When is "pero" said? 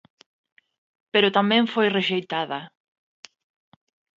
1.13-1.33